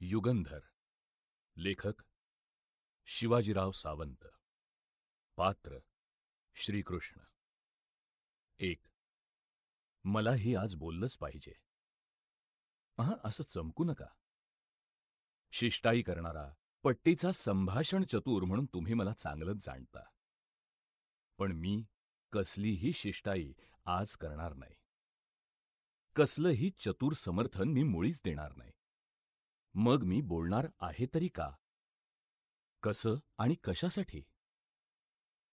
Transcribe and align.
युगंधर 0.00 0.60
लेखक 1.56 2.02
शिवाजीराव 3.06 3.70
सावंत 3.70 4.26
पात्र 5.36 5.78
श्रीकृष्ण. 6.54 7.20
एक 8.58 8.86
मलाही 10.04 10.54
आज 10.54 10.74
बोललंच 10.74 11.18
पाहिजे. 11.18 11.52
हा 12.98 13.14
असं 13.24 13.44
चमकू 13.44 13.84
नका. 13.84 14.06
शिष्टाई 15.52 16.02
करणारा 16.02 16.54
पट्टीचा 16.82 17.32
संभाषण 17.32 18.04
चतुर 18.04 18.44
म्हणून 18.44 18.66
तुम्ही 18.66 18.94
मला 18.94 19.12
चांगलंच 19.12 19.64
जाणता. 19.66 20.08
पण 21.38 21.52
मी 21.52 21.84
कसलीही 22.32 22.92
शिष्टाई 22.92 23.52
आज 23.84 24.16
करणार 24.16 24.54
नाही. 24.54 24.74
कसलंही 26.16 26.70
चतुर 26.70 27.12
समर्थन 27.12 27.68
मी 27.68 27.82
मुळीच 27.82 28.20
देणार 28.24 28.52
नाही. 28.56 28.70
मग 29.74 30.02
मी 30.02 30.20
बोलणार 30.20 30.66
आहे 30.80 31.06
तरी 31.14 31.28
का? 31.28 31.50
कसं 32.82 33.16
आणि 33.38 33.54
कशासाठी? 33.54 34.22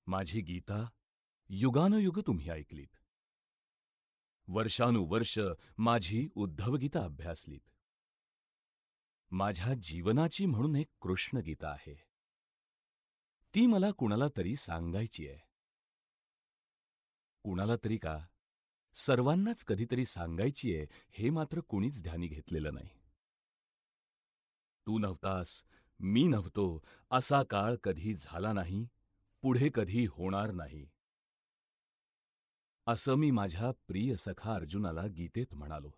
माझी 0.08 0.41
गीता 0.41 0.90
युगानुयुग 1.50 2.20
तुम्ही 2.20 2.50
ऐकलीत. 2.50 2.98
वर्षानुवर्ष 4.48 5.40
माझी 5.78 6.30
उद्धवगीता 6.36 7.04
अभ्यासलीत. 7.04 7.70
माझ्या 9.32 9.74
जीवनाची 9.74 10.46
म्हणून 10.46 10.76
एक 10.76 10.88
कृष्ण 11.02 11.38
गीता 11.38 11.68
आहे. 11.68 11.96
ती 13.55 13.66
मला 13.66 13.91
कुणाला 13.91 14.26
तरी 14.38 14.55
सांगायची 14.55 15.27
आहे. 15.27 15.40
कुणाला 17.44 17.76
तरी 17.76 17.98
का? 17.98 18.26
सर्वांनाच 18.96 19.63
कधीतरी 19.63 20.05
सांगायची 20.05 20.76
आहे 20.76 20.86
हे 21.10 21.30
मात्र 21.30 21.60
कुणीच 21.60 22.04
ध्यानी 22.04 22.27
घेतलेलं 22.27 22.74
नाही. 22.74 23.05
तू 24.88 25.00
नव्हतास 25.00 25.64
मी 26.00 26.28
नव्हतो 26.28 26.84
असा 27.12 27.44
काळ 27.44 27.76
कधी 27.76 28.14
झाला 28.20 28.54
नाही 28.54 28.88
पुढे 29.42 29.70
कधी 29.74 30.05
होणार 30.05 30.52
नाही. 30.52 30.90
असं 32.88 33.16
मी 33.16 33.32
माझ्या 33.32 33.72
प्रिय 33.88 34.16
सखा 34.16 34.54
अर्जुनाला 34.55 35.08
गीतेत 35.08 35.55
म्हणालो. 35.55 35.92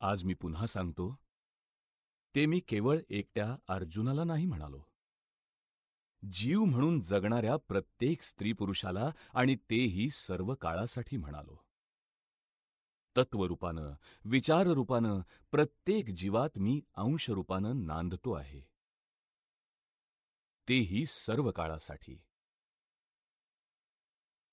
आज 0.00 0.24
मी 0.24 0.34
पुन्हा 0.34 0.66
सांगतो. 0.66 1.20
ते 2.34 2.46
मी 2.46 2.60
केवळ 2.60 2.98
एकट्या 3.10 3.56
अर्जुनाला 3.68 4.24
नाही 4.24 4.46
म्हणालो. 4.46 4.82
जीव 6.32 6.64
म्हणून 6.64 7.00
जगणाऱ्या 7.00 7.56
प्रत्येक 7.56 8.22
स्त्री 8.22 8.52
पुरुषाला 8.52 9.10
आणि 9.34 9.56
तेही 9.56 10.10
सर्व 10.10 10.54
काळासाठी 10.54 11.16
म्हणालो. 11.16 11.69
तत्वरूपानं 13.20 13.92
विचाररूपानं 14.24 15.20
प्रत्येक 15.50 16.08
जीवात 16.08 16.50
मी 16.56 16.80
अंशरूपानं 16.94 17.86
नांदतो 17.86 18.32
आहे. 18.32 18.60
तेही 20.68 21.06
सर्व 21.06 21.50
काळासाठी. 21.50 22.22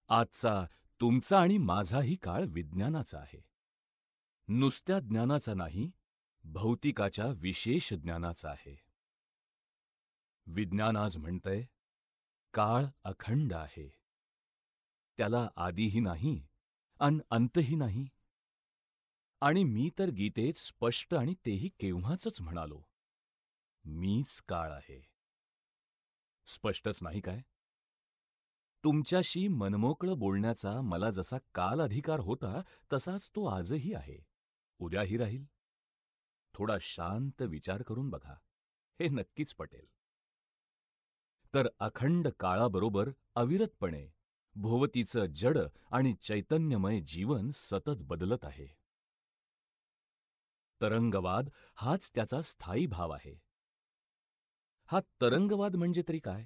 आजचा 0.09 0.65
तुमचा 1.01 1.41
आणि 1.41 1.57
माझाही 1.57 2.15
काळ 2.15 2.43
विज्ञानाचा 2.47 3.19
आहे. 3.19 3.45
नुसत्या 4.47 4.99
ज्ञानाचा 4.99 5.53
नाही 5.53 5.91
भौतिकाच्या 6.43 7.25
विशेष 7.25 7.93
ज्ञानाचा 7.93 8.49
आहे. 8.49 8.81
विज्ञान 10.45 10.97
आज 10.97 11.17
म्हणतंय 11.17 11.65
काळ 12.53 12.85
अखंड 13.03 13.53
आहे. 13.53 13.97
त्याला 15.17 15.49
आधीही 15.55 15.99
नाही 15.99 16.47
अन 16.99 17.21
अंतही 17.29 17.75
नाही 17.75 18.09
आणि 19.41 19.63
मी 19.63 19.89
तर 19.99 20.09
गीतेत 20.09 20.53
स्पष्ट 20.57 21.15
आणि 21.15 21.33
तेही 21.33 21.69
केव्हाच 21.69 22.41
म्हणालो. 22.41 22.81
मीच 23.85 24.41
काळ 24.41 24.71
आहे. 24.71 25.09
स्पष्टच 26.45 26.99
नाही 27.01 27.21
काय? 27.21 27.41
तुमच्याशी 28.83 29.47
मनमोकळं 29.47 30.19
बोलण्याचा 30.19 30.81
मला 30.81 31.11
जसा 31.11 31.37
काल 31.55 31.81
अधिकार 31.81 32.19
होता 32.19 32.61
तसाच 32.93 33.29
तो 33.29 33.45
आजही 33.45 33.93
आहे. 33.93 34.25
उद्याही 34.79 35.17
राहील. 35.17 35.45
थोडा 36.53 36.77
शांत 36.81 37.41
विचार 37.41 37.81
करून 37.81 38.09
बघा. 38.09 38.33
हे 38.99 39.07
नक्कीच 39.09 39.53
पटेल. 39.53 39.85
तर 41.53 41.67
अखंड 41.79 42.27
काळाबरोबर 42.27 43.09
अविरतपणे 43.35 44.07
भोवतीचं 44.55 45.25
जड 45.25 45.57
आणि 45.91 46.13
चैतन्यमय 46.13 46.99
जीवन 46.99 47.51
सतत 47.55 47.97
बदलत 47.97 48.45
आहे. 48.45 48.76
तरंगवाद 50.81 51.49
हाच 51.75 52.11
त्याचा 52.15 52.41
स्थायी 52.41 52.85
भाव 52.85 53.11
आहे. 53.11 53.39
हा 54.87 54.99
तरंगवाद 55.21 55.75
म्हणजे 55.75 56.03
तरी 56.07 56.19
काय? 56.19 56.45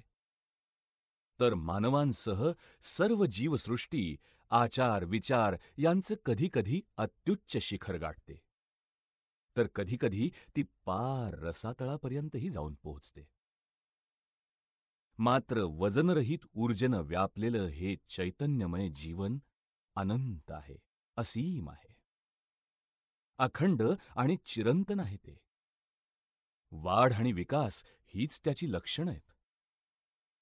तर 1.40 1.54
मानवांसह 1.54 2.50
सर्व 2.82 3.24
जीवसृष्टी 3.24 4.16
आचार 4.50 5.04
विचार 5.04 5.56
यांचं 5.78 6.14
कधीकधी 6.24 6.82
अत्युच्च 6.96 7.56
शिखर 7.56 7.96
गाठते. 7.96 8.40
तर 9.56 9.66
कधीकधी 9.66 10.30
ती 10.56 10.62
पार 10.62 11.38
रसातळापर्यंतही 11.38 12.50
जाऊन 12.50 12.74
पोहोचते. 12.82 13.28
मात्र 15.18 15.60
वजनरहित 15.60 16.38
ऊर्जेनं 16.54 17.00
व्यापलेलं 17.00 17.66
हे 17.66 17.96
चैतन्यमय 18.08 18.88
जीवन 18.88 19.38
अनंत 19.96 20.50
आहे 20.50 20.76
असीम 21.16 21.70
आहे. 21.70 21.91
अखंड 23.38 23.82
आणि 24.16 24.36
चिरंतन 24.44 25.00
आहे 25.00 25.16
ते. 25.16 25.38
वाढ 26.72 27.12
आणि 27.12 27.32
विकास 27.32 27.84
हीच 28.06 28.40
त्याची 28.44 28.72
लक्षणं 28.72 29.10
आहेत. 29.10 29.32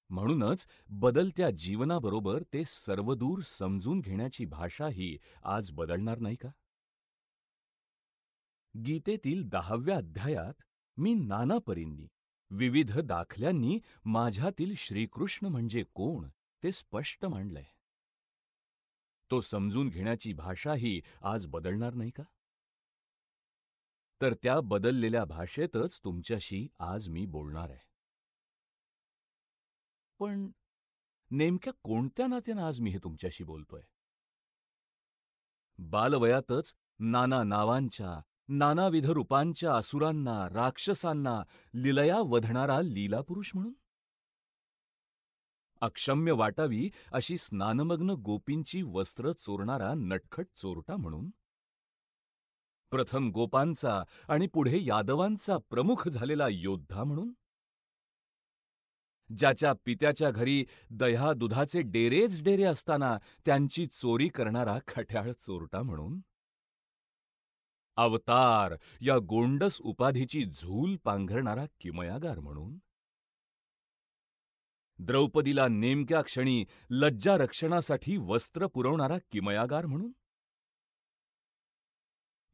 म्हणूनच 0.09 0.67
बदलत्या 0.89 1.49
जीवनाबरोबर 1.49 2.43
ते 2.53 2.63
सर्वदूर 2.67 3.41
समजून 3.41 3.99
घेण्याची 3.99 4.45
भाषाही 4.45 5.17
आज 5.43 5.71
बदलणार 5.71 6.19
नाही 6.19 6.35
का? 6.35 6.49
गीतेतील 8.75 9.43
दहाव्या 9.43 9.97
अध्यायात 9.97 10.63
मी 10.97 11.13
नाना 11.13 11.57
परींनी 11.57 12.07
विविध 12.51 12.99
दाखल्यांनी 12.99 13.79
माझ्यातील 14.05 14.73
श्रीकृष्ण 14.77 15.47
म्हणजे 15.47 15.83
कोण 15.93 16.29
ते 16.63 16.71
स्पष्ट 16.71 17.25
मांडलंय. 17.25 17.65
तो 19.31 19.41
समजून 19.41 19.89
घेण्याची 19.89 20.33
भाषाही 20.33 21.01
आज 21.21 21.45
बदलणार 21.47 21.93
नाही 21.93 22.11
का? 22.11 22.23
तर 24.21 24.33
त्या 24.33 24.59
बदललेल्या 24.61 25.25
भाषेतच 25.25 25.99
तुमच्याशी 26.03 26.67
आज 26.79 27.09
मी 27.09 27.25
बोलणार 27.25 27.69
आहे. 27.69 27.87
पण 30.19 30.51
नेमक्या 31.31 31.73
कोणत्या 31.83 32.27
नात्यानं 32.27 32.61
आज 32.61 32.79
मी 32.79 32.89
हे 32.89 32.97
तुमच्याशी 32.97 33.43
बोलतोय? 33.43 33.81
बालवयातच 35.77 36.73
नाना 36.99 37.43
नावांच्या 37.43 38.21
नानाविध 38.49 39.05
रूपांच्या 39.05 39.75
असुरांना 39.75 40.49
राक्षसांना 40.49 41.41
लिलया 41.73 42.17
वधणारा 42.19 42.81
लीलापुरुष 42.81 43.51
म्हणून? 43.53 43.73
अक्षम्य 45.81 46.31
वाटावी 46.31 46.89
अशी 47.13 47.37
स्नानमग्न 47.37 48.09
गोपींची 48.09 48.81
वस्त्र 48.81 49.31
चोरणारा 49.31 49.93
नटखट 49.93 50.45
चोरटा 50.57 50.95
म्हणून? 50.95 51.29
प्रथम 52.91 53.29
गोपांचा 53.31 54.03
आणि 54.27 54.47
पुढे 54.47 54.79
यादवांचा 54.83 55.57
प्रमुख 55.69 56.07
झालेला 56.09 56.47
योद्धा 56.47 57.03
म्हणून? 57.03 57.31
ज्याच्या 59.37 59.73
पित्याच्या 59.85 60.31
घरी 60.31 60.65
दह्या 60.89 61.33
दुधाचे 61.33 61.81
डेरेच 61.81 62.41
डेरे 62.43 62.63
असताना 62.63 63.17
त्यांची 63.45 63.87
चोरी 63.87 64.27
करणारा 64.27 64.77
खट्याळ 64.87 65.31
चोरटा 65.31 65.81
म्हणून? 65.81 66.19
अवतार 67.97 68.75
या 69.01 69.17
गोंडस 69.17 69.81
उपाधीची 69.81 70.45
झूल 70.45 70.95
पांघरणारा 70.95 71.65
किमयागार 71.79 72.39
म्हणून? 72.39 72.77
द्रौपदीला 74.99 75.67
नेमक्या 75.67 76.21
क्षणी 76.21 76.65
लज्जा 76.89 77.37
रक्षणासाठी 77.37 78.17
वस्त्र 78.17 78.67
पुरवणारा 78.67 79.17
किमयागार 79.31 79.85
म्हणून? 79.85 80.11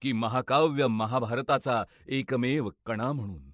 की 0.02 0.14
महाकाव्य 0.14 0.88
महाभारताचा 0.88 1.84
एकमेव 2.08 2.70
कणा 2.86 3.12
म्हणून. 3.12 3.52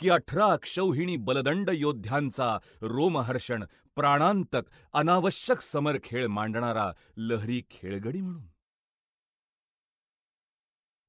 की 0.00 0.10
अठरा 0.10 0.46
अक्षौहिणी 0.46 1.16
बलदंड 1.16 1.70
योद्ध्यांचा 1.74 2.58
रोमहर्षण 2.82 3.64
प्राणांतक 3.94 4.62
अनावश्यक 4.92 5.60
समर 5.60 5.98
खेळ 6.04 6.26
मांडणारा 6.26 6.92
लहरी 7.16 7.62
खेळगडी 7.70 8.20
म्हणून. 8.20 8.46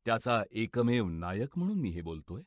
त्याचा 0.06 0.44
एकमेव 0.52 1.10
नायक 1.10 1.58
म्हणून 1.58 1.80
मी 1.80 1.90
हे 1.90 2.02
बोलतोय. 2.02 2.42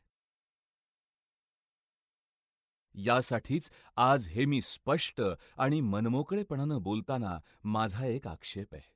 यासाठीच 2.95 3.71
आज 3.97 4.29
हे 4.29 4.45
मी 4.45 4.63
स्पष्ट 4.63 5.23
आणि 5.59 5.81
मनमोकळेपणानं 5.81 6.83
बोलताना 6.83 7.39
माझा 7.65 8.07
एक 8.07 8.27
आक्षेप 8.27 8.75
आहे. 8.75 8.96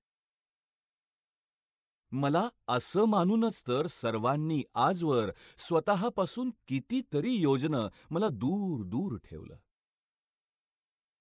मला 2.13 2.49
असं 2.69 3.05
मानूनच 3.05 3.63
तर 3.69 3.87
सर्वांनी 3.87 4.63
आजवर 4.75 5.31
स्वतःपासून 5.59 6.51
कितीतरी 6.69 7.33
योजनं 7.33 7.89
मला 8.11 8.29
दूर 8.29 8.85
दूर 8.85 9.19
ठेवलं. 9.19 9.57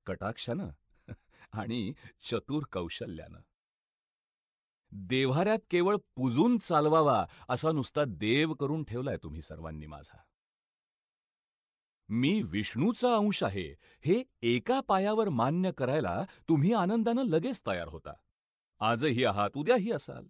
कटाक्षानं 0.06 0.70
आणि 1.52 1.94
चतुर 2.32 2.64
कौशल्यानं. 2.72 3.40
देव्हाऱ्यात 4.92 5.60
केवळ 5.70 5.96
पुजून 6.16 6.58
चालवावा 6.58 7.26
असा 7.50 7.72
नुसता 7.72 8.04
देव 8.08 8.54
करून 8.54 8.84
ठेवलाय 8.84 9.18
तुम्ही 9.24 9.42
सर्वांनी 9.42 9.86
माझा. 9.86 10.18
मी 12.10 12.42
विष्णूचा 12.42 13.16
अंश 13.16 13.44
आहे 13.44 13.76
हे 14.06 14.24
एका 14.42 14.80
पायावर 14.80 15.30
मान्य 15.30 15.72
करायला 15.72 16.24
तुम्ही 16.50 16.74
आनंदानं 16.74 17.24
लगेच 17.24 17.62
तयार 17.68 17.88
होता. 17.88 18.14
आजही 18.80 19.26
आहात 19.26 19.50
उद्याही 19.56 19.92
असाल. 19.92 20.28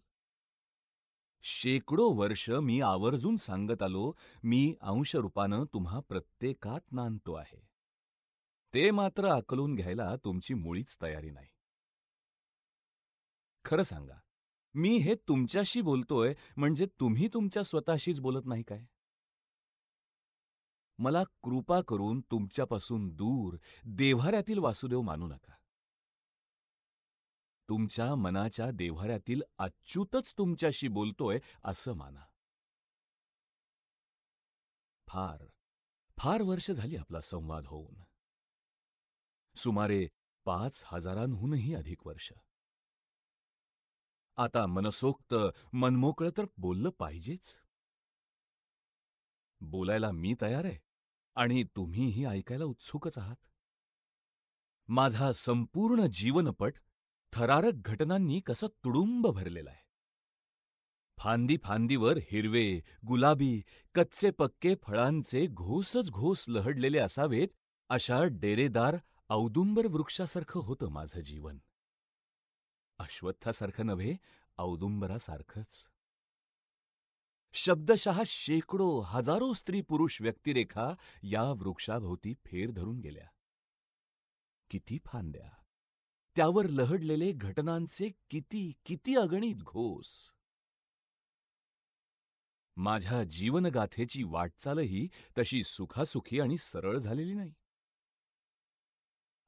शेकडो 1.44 2.10
वर्ष 2.10 2.50
मी 2.50 2.82
आवर्जून 2.82 3.36
सांगत 3.36 3.84
आलो 3.84 4.12
मी 4.44 4.76
अंशरूपानं 4.82 5.64
तुम्हा 5.74 6.00
प्रत्येकात 6.00 6.92
नांदतो 6.92 7.34
आहे. 7.34 7.68
ते 8.74 8.92
मात्र 8.92 9.26
आकलून 9.26 9.76
घ्यायला 9.76 10.16
तुमची 10.16 10.54
मुळीच 10.54 10.98
तयारी 11.02 11.30
नाही. 11.30 11.48
खरं 13.66 13.84
सांगा 13.84 14.20
मी 14.74 14.98
हे 14.98 15.16
तुमच्याशी 15.16 15.82
बोलतोय 15.82 16.34
म्हणजे 16.58 16.86
तुम्ही 17.00 17.28
तुमच्या 17.28 17.64
स्वतःशीच 17.64 18.20
बोलत 18.22 18.46
नाही 18.46 18.64
काय? 18.64 18.86
मला 20.98 21.24
कृपा 21.24 21.82
करून 21.82 22.22
तुमच्यापासून 22.22 23.10
दूर 23.10 23.58
देव्हाऱ्यातील 23.86 24.58
वासुदेव 24.58 25.02
मानू 25.02 25.28
नका. 25.28 25.54
तुमच्या 27.70 28.16
मनाच्या 28.16 28.72
देव्हाऱ्यातील 28.72 29.42
अच्युतच 29.58 30.34
तुमच्याशी 30.38 30.88
बोलतोय 30.88 31.40
असं 31.64 31.94
माना. 31.94 32.26
फार 35.08 35.46
फार 36.18 36.42
वर्ष 36.42 36.72
झाली 36.72 36.96
आपला 36.96 37.22
संवाद 37.22 37.66
होऊन. 37.66 38.04
सुमारे 39.56 40.08
पाच 40.46 40.84
हजारांहूनही 40.86 41.76
अधिक 41.76 42.08
वर्ष. 42.08 42.32
आता 44.38 44.66
मनसोक्त 44.66 45.36
मनमोकळं 45.74 46.30
तर 46.38 46.46
बोललं 46.58 46.90
पाहिजेच. 46.90 47.60
बोलायला 49.62 50.12
मी 50.12 50.36
तयार 50.42 50.66
आहे 50.66 50.78
आणि 51.36 51.64
तुम्हीही 51.64 52.26
ऐकायला 52.26 52.66
उत्सुकच 52.66 53.18
आहात. 53.18 53.36
माझा 54.88 55.34
संपूर्ण 55.34 56.06
जीवनपट 56.12 56.74
थरारक 57.34 57.74
घटनांनी 57.74 58.40
कसं 58.40 58.68
तुडुंब 58.68 59.28
भरलेलं 59.28 59.70
आहे. 59.70 59.88
फांदी 61.18 61.58
फांदीवर 61.64 62.18
हिरवे 62.18 62.82
गुलाबी 63.08 63.62
कच्चे 63.96 64.32
पक्के 64.32 64.76
फळांचे 64.84 65.48
घोसच 65.48 66.12
घोस 66.12 66.46
लहडलेले 66.50 67.00
असावेत 67.00 67.48
अशा 67.90 68.24
डेरेदार 68.24 68.96
औदुंबर 69.30 69.86
वृक्षासारखं 69.86 70.60
होतं 70.60 70.88
माझं 70.88 71.20
जीवन. 71.20 71.58
अश्वत्थासारखं 73.00 73.86
नव्हे 73.86 74.16
औदुंबरासारखंच. 74.58 75.88
शब्दशः 77.54 78.24
शेकडो 78.26 79.00
हजारो 79.00 79.54
स्त्री 79.54 79.82
पुरुष 79.82 80.22
व्यक्तिरेखा 80.22 80.94
या 81.24 81.44
वृक्षाभोवती 81.44 82.34
फेर 82.34 82.72
धरून 82.72 83.00
गेल्या. 83.00 83.28
किती 84.70 84.98
फांद्या! 85.06 85.59
त्यावर 86.36 86.66
लहडलेले 86.66 87.32
घटनांचे 87.32 88.10
किती 88.30 88.74
किती 88.86 89.16
अगणित 89.16 89.56
घोस. 89.56 90.34
माझ्या 92.78 93.24
जीवनगाथेची 93.24 94.24
वाटचालही 94.24 95.08
तशी 95.38 95.64
सुखासुखी 95.64 96.40
आणि 96.40 96.58
सरळ 96.58 96.98
झालेली 96.98 97.34
नाही. 97.34 97.54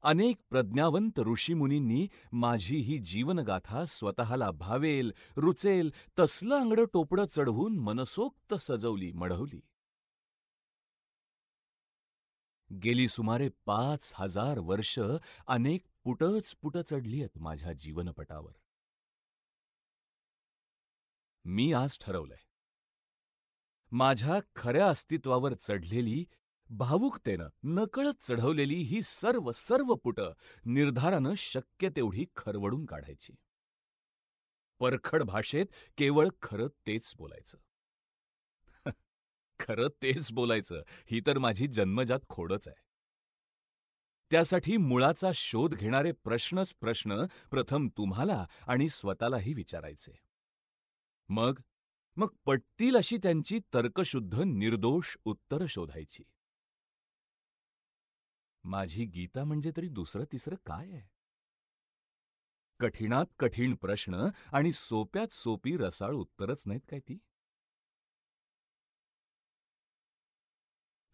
अनेक 0.03 0.37
प्रज्ञावंत 0.49 1.19
ऋषीमुनींनी 1.19 2.07
माझी 2.31 2.77
ही 2.77 2.97
जीवनगाथा 2.97 3.85
स्वतःला 3.85 4.51
भावेल 4.51 5.11
रुचेल 5.37 5.91
तसलं 6.19 6.55
अंगडं 6.55 6.85
टोपडं 6.93 7.25
चढवून 7.31 7.79
मनसोक्त 7.79 8.53
सजवली 8.53 9.11
मढवली. 9.11 9.61
गेली 12.83 13.07
सुमारे 13.09 13.49
पाच 13.65 14.11
हजार 14.15 14.59
वर्ष 14.59 14.99
अनेक 15.47 15.85
पुटच 16.03 16.55
पुट 16.61 16.77
चढली 16.77 17.19
आहेत 17.19 17.37
माझ्या 17.37 17.73
जीवनपटावर. 17.73 18.51
मी 21.45 21.73
आज 21.73 21.97
ठरवलंय. 22.01 22.37
माझ्या 23.91 24.39
खऱ्या 24.55 24.89
अस्तित्वावर 24.89 25.53
चढलेली 25.53 26.25
भावुकतेनं 26.69 27.47
नकळत 27.63 28.25
चढवलेली 28.25 28.75
ही 28.75 29.01
सर्व 29.03 29.51
सर्व 29.51 29.95
पुटं 29.95 30.33
निर्धारानं 30.65 31.33
शक्य 31.37 31.89
तेवढी 31.89 32.25
खरवडून 32.35 32.85
काढायची. 32.85 33.33
परखड 34.79 35.23
भाषेत 35.23 35.65
केवळ 35.97 36.27
खरं 36.41 36.67
तेच 36.67 37.13
बोलायचं. 37.17 37.57
खरं 39.59 39.87
तेच 40.01 40.31
बोलायचं 40.31 40.83
ही 41.05 41.21
तर 41.27 41.37
माझी 41.37 41.67
जन्मजात 41.67 42.19
खोडच 42.29 42.67
आहे. 42.67 42.90
त्यासाठी 44.31 44.77
मुळाचा 44.77 45.31
शोध 45.35 45.75
घेणारे 45.75 46.11
प्रश्नच 46.11 46.73
प्रश्न 46.73 47.25
प्रथम 47.51 47.87
तुम्हाला 47.97 48.45
आणि 48.67 48.89
स्वतःलाही 48.89 49.53
विचारायचे. 49.53 50.11
मग 51.29 51.59
मग 52.15 52.27
पटतील 52.45 52.95
अशी 52.95 53.17
त्यांची 53.17 53.59
तर्कशुद्ध 53.73 54.39
निर्दोष 54.39 55.17
उत्तर 55.25 55.65
शोधायची. 55.69 56.23
माझी 58.63 59.05
गीता 59.05 59.43
म्हणजे 59.43 59.71
तरी 59.77 59.87
दुसरं 59.87 60.23
तिसरं 60.31 60.55
काय 60.55 60.91
आहे? 60.91 61.09
कठीणात 62.79 63.25
कठीण 63.39 63.75
प्रश्न 63.75 64.27
आणि 64.53 64.71
सोप्यात 64.71 65.33
सोपी 65.33 65.77
रसाळ 65.77 66.13
उत्तरच 66.13 66.63
नाहीत 66.65 66.81
काय 66.89 66.99
ती? 66.99 67.17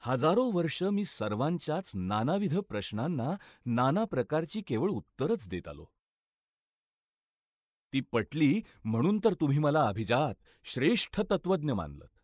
हजारो 0.07 0.43
वर्ष 0.43 0.83
मी 0.83 1.05
सर्वांच्याच 1.05 1.91
नानाविध 1.95 2.57
प्रश्नांना 2.59 3.35
नाना 3.65 4.03
प्रकारची 4.03 4.61
केवळ 4.61 4.89
उत्तरच 4.89 5.49
देत 5.49 5.67
आलो. 5.67 5.85
ती 7.93 8.01
पटली 8.01 8.61
म्हणून 8.83 9.19
तर 9.23 9.33
तुम्ही 9.33 9.59
मला 9.59 9.87
अभिजात 9.87 10.35
श्रेष्ठ 10.63 11.21
तत्वज्ञ 11.21 11.71
मानलत. 11.71 12.19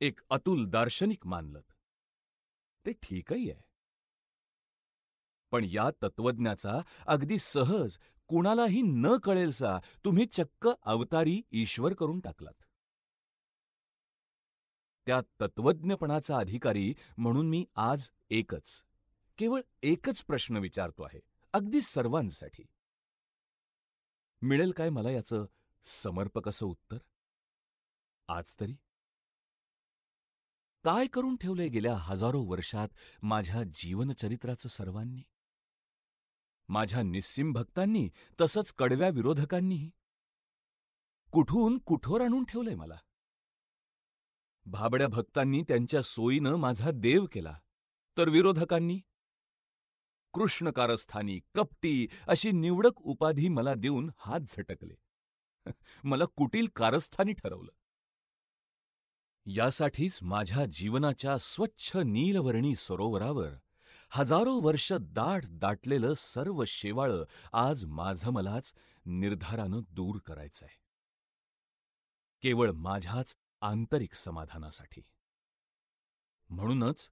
एक 0.00 0.20
अतुल 0.30 0.66
दार्शनिक 0.66 1.26
मानलत. 1.26 1.72
ते 2.86 2.92
ठीकही 2.92 3.50
आहे. 3.50 3.62
पण 5.50 5.64
या 5.64 5.90
तत्वज्ञाचा 6.02 6.80
अगदी 7.06 7.38
सहज 7.38 7.98
कुणालाही 8.26 8.82
न 8.82 9.06
कळेलसा 9.22 9.78
तुम्ही 10.04 10.26
चक्क 10.26 10.68
अवतारी 10.82 11.42
ईश्वर 11.52 11.94
करून 11.94 12.20
टाकलात. 12.20 12.65
त्या 15.06 15.20
तत्वज्ञपणाचा 15.40 16.36
अधिकारी 16.36 16.94
म्हणून 17.18 17.48
मी 17.48 17.64
आज 17.76 18.08
एकच. 18.30 18.82
केवळ 19.38 19.60
एकच 19.82 20.24
प्रश्न 20.24 20.56
विचारतो 20.56 21.02
आहे 21.02 21.20
अगदी 21.52 21.82
सर्वांसाठी. 21.82 22.64
मिळेल 24.42 24.70
काय 24.70 24.90
मला 24.90 25.10
याचं 25.10 25.46
समर्पक 25.84 26.48
असं 26.48 26.66
उत्तर? 26.66 26.98
आज 28.28 28.54
तरी? 28.60 28.74
काय 30.84 31.06
करून 31.06 31.36
ठेवलंय 31.36 31.68
गेल्या 31.68 31.96
हजारो 31.96 32.42
वर्षात 32.42 32.88
माझ्या 33.22 33.62
जीवनचरित्राचं 33.62 34.68
सर्वांनी? 34.68 35.22
माझ्या 36.68 37.02
निस्सिम 37.02 37.52
भक्तांनी 37.52 38.08
तसंच 38.40 38.72
कडव्या 38.72 39.08
विरोधकांनीही? 39.08 39.90
कुठून 41.32 41.78
कुठोर 41.78 42.20
आणून 42.20 42.44
ठेवलंय 42.44 42.74
मला? 42.74 42.96
भाबड्या 44.66 45.08
भक्तांनी 45.08 45.62
त्यांच्या 45.62 46.02
सोयीनं 46.02 46.56
माझा 46.56 46.90
देव 46.94 47.26
केला. 47.32 47.58
तर 48.16 48.28
विरोधकांनी? 48.28 49.00
कृष्णकारस्थानी 50.34 51.40
कपटी 51.54 52.08
अशी 52.28 52.50
निवडक 52.50 53.00
उपाधी 53.00 53.48
मला 53.48 53.74
देऊन 53.74 54.10
हात 54.16 54.40
झटकले. 54.48 54.94
मला 56.04 56.24
कुटील 56.24 56.66
कारस्थानी 56.76 57.32
ठरवलं. 57.32 57.70
यासाठीच 59.46 60.18
माझ्या 60.22 60.64
जीवनाच्या 60.64 61.38
स्वच्छ 61.38 61.96
नीलवर्णी 61.96 62.76
सरोवरावर 62.76 63.50
हजारो 64.10 64.54
वर्ष 64.54 64.92
दाट 65.00 65.44
दाटलेलं 65.48 66.14
सर्व 66.14 66.64
शेवाळं 66.66 67.24
आज 67.52 67.84
माझं 67.84 68.30
मलाच 68.30 68.72
निर्धारानं 69.06 69.80
दूर 69.90 70.18
करायचंय. 70.26 70.68
केवळ 72.42 72.70
माझ्याच 72.70 73.36
आंतरिक 73.66 74.14
समाधानासाठी. 74.14 75.02
म्हणूनच 76.48 77.08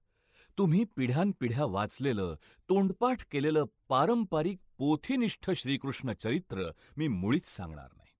तुम्ही 0.57 0.83
पिढ्यानपिढ्या 0.83 1.65
वाचलेलं 1.65 2.35
तोंडपाठ 2.69 3.25
केलेलं 3.31 3.65
पारंपरिक 3.89 4.59
पोथीनिष्ठ 4.77 5.51
श्रीकृष्ण 5.51 6.13
चरित्र 6.13 6.71
मी 6.97 7.07
मुळीच 7.07 7.47
सांगणार 7.47 7.89
नाही. 7.93 8.11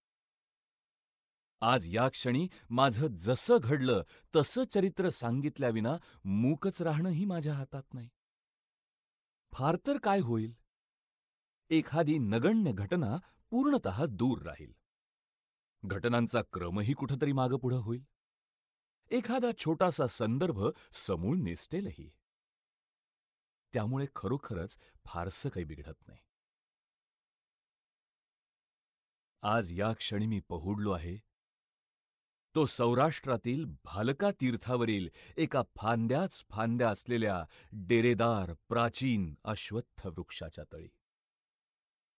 आज 1.62 1.96
या 1.96 2.10
क्षणी 2.10 2.48
माझं 2.70 3.08
जसं 3.08 3.58
घडलं 3.63 4.04
तसं 4.36 4.63
चरित्र 4.63 5.10
सांगितल्याविना 5.10 5.98
मूकच 6.25 6.82
राहणंही 6.82 7.25
माझ्या 7.25 7.54
हातात 7.54 7.94
नाही. 7.94 8.10
फार 9.51 9.77
तर 9.88 9.98
काय 9.98 10.20
होईल? 10.20 10.54
एखादी 11.70 12.18
नगण्य 12.18 12.72
घटना 12.72 13.18
पूर्णत 13.50 13.88
दूर 14.10 14.42
राहील. 14.42 14.74
घटनांचा 15.86 16.42
क्रमही 16.54 16.94
कुठंतरी 16.94 17.32
मागं 17.32 17.58
पुढं 17.58 17.77
होईल. 17.77 18.04
एखादा 19.12 19.52
छोटासा 19.58 20.08
संदर्भ 20.08 20.60
समूळ 20.94 21.38
निसटेलही 21.38 22.12
त्यामुळे 23.74 24.06
खरोखरच 24.16 24.78
फारसं 25.06 25.50
काही 25.50 25.66
बिघडत 25.66 26.08
नाही. 26.08 26.20
आज 29.42 29.80
या 29.80 29.92
क्षणी 29.94 30.26
मी 30.26 30.40
पहुडलो 30.40 30.92
आहे. 30.92 31.18
तो 32.56 32.66
सौराष्ट्रातील 32.66 33.66
भालका 33.66 34.32
तीर्थावरील 34.32 35.10
एका 35.38 35.62
फांद्याच 35.76 36.44
फांद्या 36.50 36.90
असलेल्या 36.90 37.46
डेरेदार 37.72 38.54
प्राचीन 38.70 39.36
अश्वत्थ 39.44 40.08
वृक्षाच्या 40.08 40.64
तळी. 40.74 40.90